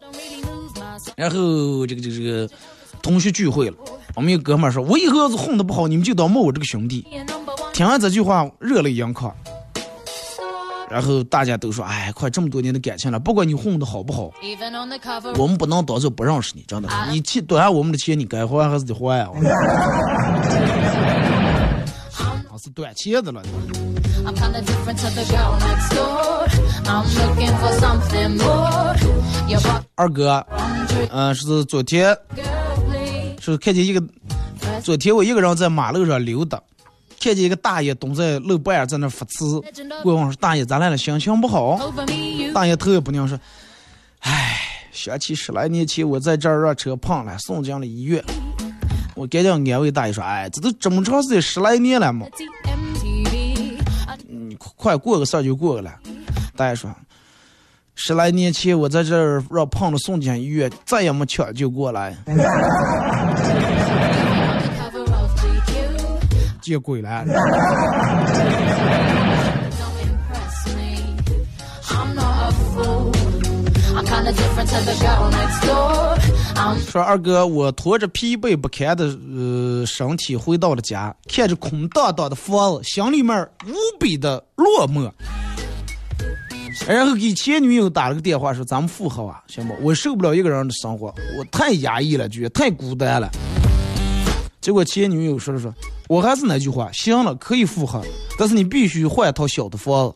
[1.15, 2.49] 然后这个这个这个
[3.01, 3.75] 同学聚会了，
[4.15, 7.05] 我们有哥们说，我以后要是混的不好，你们就当骂我这个兄弟。
[7.81, 9.35] 听完这句话热泪盈眶，
[10.87, 14.31] 然后大家都说，哎，快这么多年的感情了，不管你混的好不好，
[15.35, 19.31] 我们不能当做不认识你，真的，你欠，短我们的钱你该还还是得还啊。
[22.61, 23.41] 是短钱的了。
[29.95, 30.45] 二哥，
[31.09, 32.15] 嗯，是昨天，
[33.39, 34.03] 是看见一个，
[34.83, 36.61] 昨天我一个人在马路上溜达。
[37.21, 39.45] 看见一个大爷蹲在路边儿在那发痴。
[40.03, 40.97] 我问说：“大爷咱来了？
[40.97, 41.79] 心情不好？”
[42.51, 43.39] 大爷头也不拧说
[44.21, 44.57] ：“唉，
[44.91, 48.23] 想起十来年前我在这儿让车碰了，送进了医院。”
[49.13, 52.25] 我赶紧安慰大爷说：“哎，这都这么长时间，十来年了嘛
[54.27, 55.93] 你快快过个事儿就过个了。”
[56.57, 56.89] 大爷说
[57.93, 62.17] ：“十来年前我在这儿让碰了送进医院，再也没抢救过来，
[75.31, 76.17] next door.
[76.55, 85.11] I'm 说二哥，我拖着疲惫不堪的呃身体回到了家，看着空荡荡的房子，心里面无比的落寞。
[86.87, 89.73] 然后给前女友打了个电话，说咱们复合啊，行不？
[89.81, 93.29] 我受不了一个人的生活，我太压抑了，觉得太孤单了。
[94.59, 95.73] 结果前女友说了说，
[96.11, 98.01] 我还是那句话，行了，可以复合，
[98.37, 100.15] 但是你必须换一套小的房子，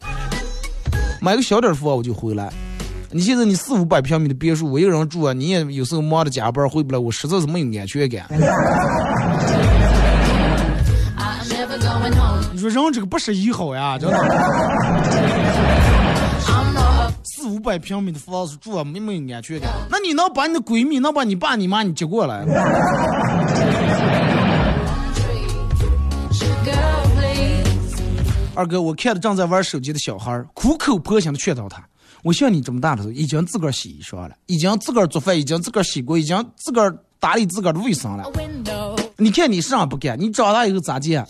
[1.22, 2.52] 买个小点的房我就回来。
[3.12, 8.26] 你现在你四五百平米的别墅，我一个人住啊，你也有时候忙着加班回不来，我实在是没有安全感。
[12.52, 14.18] 你说人这个不是一好呀，真的。
[17.24, 19.70] 四五百平米的房子住啊，没没有安全感。
[19.90, 22.44] 那你能把你的闺蜜，能把你爸你妈你接过来？
[28.56, 31.84] 二哥，我看着正在玩手机的小孩儿，苦口婆心的劝导他。
[32.24, 38.24] 我像你这么大的时候，已经自个儿洗衣裳了，已经自个儿做饭，已经自个儿洗锅，已经自个儿打理自个儿的卫生了。
[39.18, 41.26] 你看你啥不干，你长大以后咋见？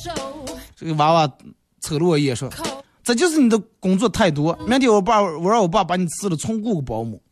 [0.76, 1.30] 这个娃娃
[1.82, 2.50] 瞅了我一眼说
[3.04, 4.58] 这就是你的工作太多。
[4.68, 7.22] 明天我爸，我让我爸把你辞了，重雇个保姆。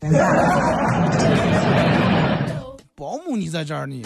[2.96, 4.02] 保姆你在这儿呢.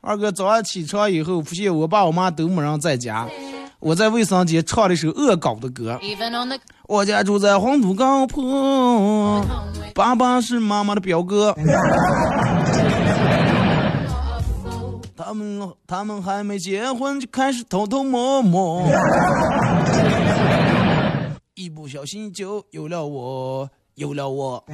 [0.00, 3.28] 二哥早上起床以后，发现我爸我妈都没人在家，
[3.80, 6.00] 我在卫生间唱了一首恶搞的歌。
[6.88, 9.44] 我家住在黄土高坡，
[9.94, 11.54] 爸爸是妈妈的表哥。
[15.16, 18.82] 他们他们还没结婚就开始偷偷摸摸，
[21.54, 24.64] 一不小心就有了我，有了我。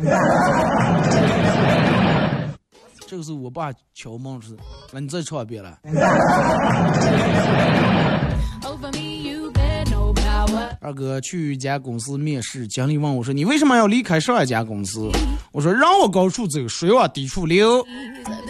[3.06, 4.56] 这个时候我爸敲门是
[4.92, 5.78] ：“那你再唱一遍了。
[8.64, 10.70] Over me, you bear no power.
[10.80, 15.10] ”二哥去一家公司面试，经理问我说：“你为什么要离开上一家公司？”
[15.52, 17.84] 我说：“让我高处走，水往低处流。”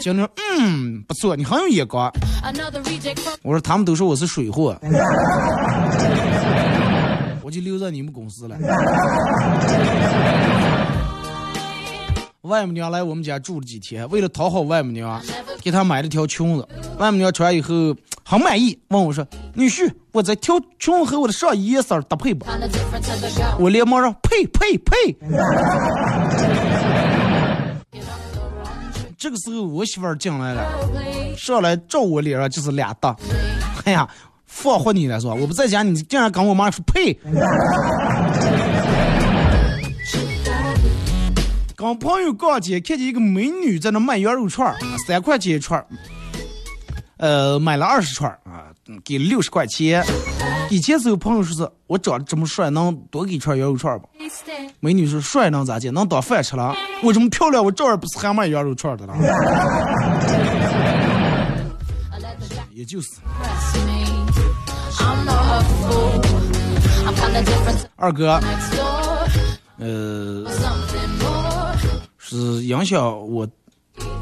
[0.01, 2.13] 经理说：“嗯，不错，你很有眼光。”
[3.43, 4.79] 我说他们都说我是水货，
[7.43, 8.57] 我就留在你们公司了。
[12.43, 15.21] 外母娘来我们家住了几天，为了讨好外母娘，
[15.63, 16.69] 给她买了条裙子。
[16.99, 17.97] 外母娘穿以后
[18.27, 22.47] 很满意，问我说：“女婿，我这条裙和我的上衣颜色搭配不？”
[23.61, 25.15] 我连忙说：“配配配。”
[29.19, 30.67] 这个时候我媳妇儿进来了。
[31.37, 33.15] 上来照我脸上就是俩大，
[33.85, 34.09] 哎呀，
[34.47, 35.35] 放活你了是吧？
[35.35, 37.19] 我不在家，你竟然跟我妈说呸！
[41.77, 44.75] 跟朋友逛街，看见一个美女在那卖羊肉串，
[45.07, 45.85] 三块钱一串，
[47.25, 48.69] 呃，买了二十串啊，
[49.03, 50.05] 给六十块钱。
[50.69, 54.07] 以前是有朋友说是，我长得这么帅，能多给一串羊肉串儿吧？
[54.79, 55.91] 美女说帅能咋地？
[55.91, 56.77] 能当饭吃了？
[57.03, 59.15] 我这么漂亮，我照样不是还卖羊肉串的了。
[62.75, 63.09] 也就是。
[67.97, 68.39] 二哥，
[69.79, 70.45] 呃，
[72.19, 73.49] 是影响我，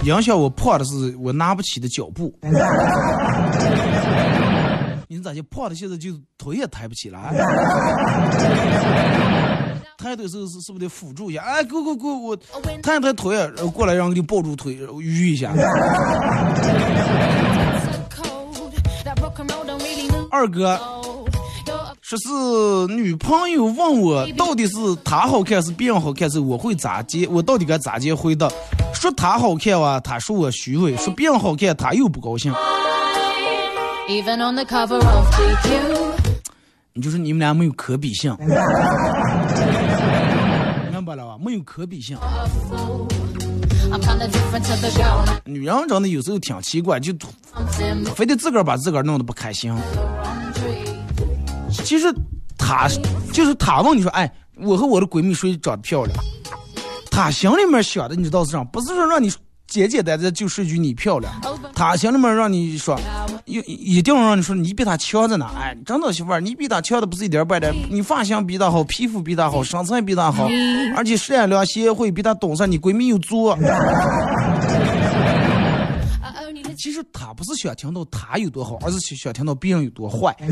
[0.05, 2.35] 影响我胖的是我拿不起的脚步。
[5.09, 7.35] 你咋就胖的现在就腿也抬不起来？
[9.99, 11.43] 抬腿时候是是不是得辅助一下？
[11.43, 12.37] 哎，go go go，我
[12.83, 15.53] 抬抬腿，然后过来让你抱住腿，捋一下。
[20.31, 20.81] 二哥。
[22.13, 22.29] 说是
[22.95, 27.27] 女朋友问我到底是她好看是别人好看是，我会咋接？
[27.29, 28.47] 我到底该咋接回答？
[28.93, 32.53] 说她好看哇，她说我虚伪；说别人好看，她又不高兴。
[36.93, 38.37] 你就是你们俩没有可比性，
[40.91, 41.39] 明白了吧？
[41.43, 42.19] 没有可比性。
[45.47, 47.11] 女人长得有时候挺奇怪，就
[48.15, 49.75] 非得自个儿把自个儿弄得不开心。
[51.85, 52.13] 其实，
[52.57, 52.89] 他
[53.33, 56.17] 就是他问你说：“哎，我和我的闺蜜谁长得漂亮？”
[57.11, 58.65] 他心里面想的你知道是啥？
[58.65, 59.31] 不是说让你
[59.67, 61.33] 简简单单就说一句你漂亮，
[61.75, 62.99] 他心里面让你说，
[63.45, 63.59] 一
[63.99, 65.51] 一定让你说你比他强在哪？
[65.59, 70.49] 哎，真的媳妇儿，你比他强的不是一点半点，你发型比他好，皮肤比他好，身材比他好，
[70.97, 73.59] 而且善良贤惠，比他懂事，你闺蜜又作。
[76.83, 80.35] 其实他不是想听到他有多好，而是想听到别人有多坏。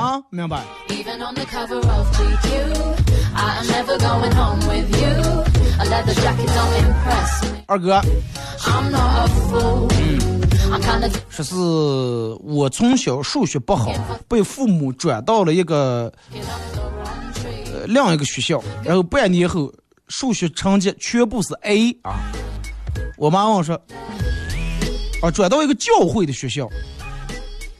[0.00, 0.62] 啊，明白。
[7.66, 8.00] 二哥，
[11.28, 11.54] 说是
[12.42, 13.92] 我从小数学不好，
[14.26, 16.10] 被父母转到了一个
[17.70, 19.70] 呃另一个学校，然后半年后
[20.08, 22.16] 数学成绩全部是 A 啊。
[23.16, 23.74] 我妈问我说
[25.22, 26.68] ：“啊，转到一个教会的学校，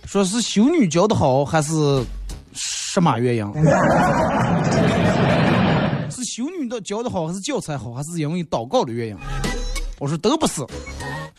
[0.04, 1.72] 说是修女教的好，还是
[2.54, 3.46] 什么原因？
[6.10, 9.16] 是修女的教的好，还是教材好，还是因为祷告的原因？”
[9.98, 10.62] 我说都不是。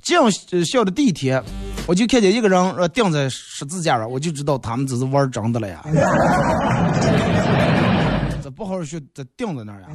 [0.02, 0.18] 进
[0.66, 1.41] 校的第一天，
[1.88, 5.82] 我就看见一个人呃钉在十字架上，我就知道他们这是玩真的了呀。
[8.44, 9.88] 这不好好学，这钉在那儿呀。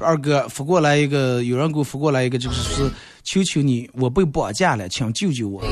[0.00, 2.90] 二哥发过来一个，有人给我发过来一个，就是说，
[3.24, 5.62] 求求你，我被绑架了，请救救我。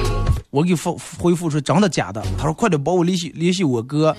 [0.50, 2.22] 我给发回复说真的假的？
[2.36, 4.16] 他说快点帮我联系联系我哥，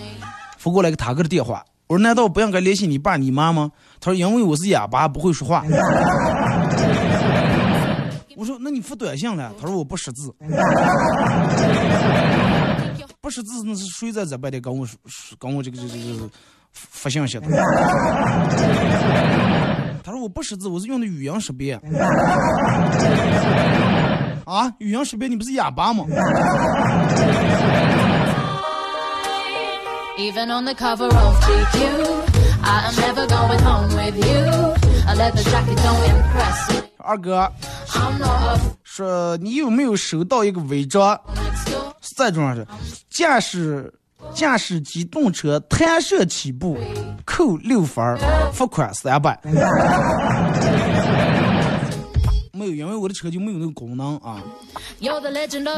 [0.57, 1.65] 发过来个他哥的电话。
[1.88, 3.72] 我说难道不应该联系你爸你妈吗？
[3.99, 5.65] 他说因为我是哑巴，不会说话。
[8.36, 9.53] 我说那你发短信了？
[9.59, 10.34] 他说我不识字。
[13.20, 14.97] 不识字那是谁在这边的跟我说
[15.39, 16.30] 跟我这个这个这个。
[16.74, 17.47] 发信息的，
[20.03, 21.80] 他说我不识字，我是用的语音识别。
[24.45, 26.05] 啊，语音识别，你不是哑巴吗？
[36.97, 37.51] 二哥，
[38.84, 41.20] 说你有没有收到一个违章？
[42.15, 42.65] 在桌上是
[43.09, 43.93] 驾驶。
[44.34, 46.78] 驾驶机动车弹射起步，
[47.26, 48.18] 扣六分
[48.51, 49.39] 罚款三百。
[52.53, 54.41] 没有，因为我的车就没有那个功能啊。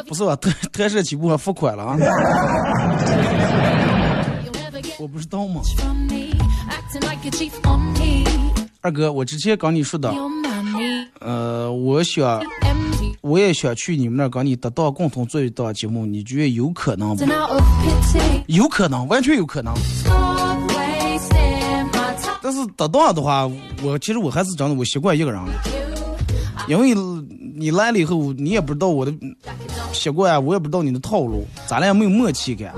[0.04, 0.36] 不是吧？
[0.38, 1.98] 弹弹射起步还罚款了啊？
[4.98, 5.62] 我不知道吗？
[8.82, 10.10] 二哥，我之前跟你说的，
[11.20, 12.42] 呃，我想。
[13.22, 17.26] 我也想去你们那儿跟你搭档共同做一档节目，你觉得有可能吗？
[18.48, 19.74] 有可能，完全有可能。
[22.42, 23.46] 但是搭档的话，
[23.84, 25.52] 我其实我还是真的我习惯一个人了，
[26.70, 26.96] 因为
[27.56, 29.14] 你来了以后，你也不知道我的
[29.92, 32.70] 习惯，我也不知道你的套路，咱俩没有默契感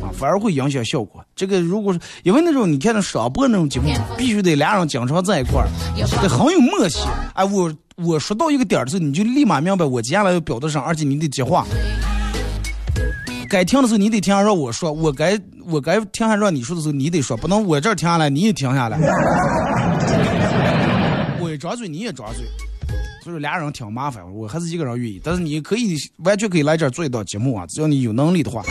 [0.00, 1.24] 啊，反而会影响效果。
[1.34, 5.68] 这个如果是因为那种你看那上播那种节目，必须得俩人经常在一块儿，
[6.22, 7.00] 得很有默契。
[7.34, 7.74] 哎，我。
[8.04, 11.66] 我说到一个点儿的时候，你就立马明白我接下来要表达啥，而且你得接话。
[13.48, 15.36] 该听的时候你得听让我说，我该
[15.66, 18.98] 我该听下让你说的时候你得说，不能我这儿停下来你也停下来。
[21.40, 22.44] 我一张嘴你也张 嘴，
[23.24, 25.20] 所以说俩人挺麻烦，我还是一个人愿意。
[25.24, 28.62] 但是你可以完全可以来这儿做一档节目啊，只要你有能力的话。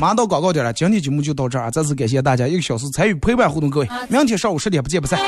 [0.00, 5.18] 马上到广告点了，今天节目就到这儿，再次感谢大家一个小时参与陪伴互动，各位，明天上午十点不见不散。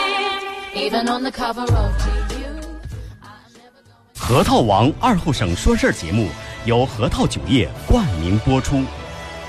[4.22, 6.28] 核桃王二后省说事儿节目
[6.66, 8.76] 由核桃酒业冠名播出，《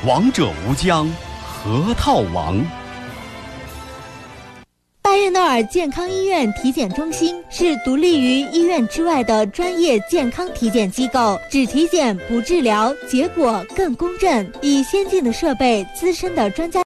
[0.08, 1.08] 王者无疆，
[1.46, 2.58] 核桃王》。
[5.02, 16.80] 巴彦淖尔健康医院体检中心是独立于医院之外的专业健康体检机构，只体检不治疗，结果更公正，以先进的设备、资深的专家。